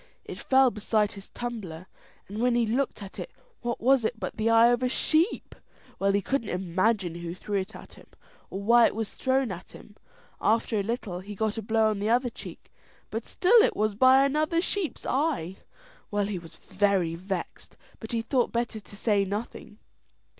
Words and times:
It 0.25 0.39
fell 0.39 0.71
beside 0.71 1.11
his 1.11 1.29
tumbler, 1.29 1.85
and 2.27 2.39
when 2.41 2.55
he 2.55 2.65
looked 2.65 3.03
at 3.03 3.19
it 3.19 3.29
what 3.61 3.79
was 3.79 4.03
it 4.03 4.19
but 4.19 4.35
the 4.35 4.49
eye 4.49 4.69
of 4.69 4.81
a 4.81 4.89
sheep. 4.89 5.53
Well, 5.99 6.13
he 6.13 6.23
couldn't 6.23 6.49
imagine 6.49 7.13
who 7.13 7.35
threw 7.35 7.59
it 7.59 7.75
at 7.75 7.93
him, 7.93 8.07
or 8.49 8.63
why 8.63 8.87
it 8.87 8.95
was 8.95 9.13
thrown 9.13 9.51
at 9.51 9.73
him. 9.75 9.95
After 10.41 10.79
a 10.79 10.81
little 10.81 11.19
he 11.19 11.35
got 11.35 11.59
a 11.59 11.61
blow 11.61 11.91
on 11.91 11.99
the 11.99 12.09
other 12.09 12.31
cheek, 12.31 12.71
and 13.11 13.23
still 13.27 13.61
it 13.61 13.75
was 13.75 13.93
by 13.93 14.25
another 14.25 14.59
sheep's 14.59 15.05
eye. 15.05 15.57
Well, 16.09 16.25
he 16.25 16.39
was 16.39 16.55
very 16.55 17.13
vexed, 17.13 17.77
but 17.99 18.11
he 18.11 18.23
thought 18.23 18.51
better 18.51 18.79
to 18.79 18.95
say 18.95 19.23
nothing. 19.23 19.77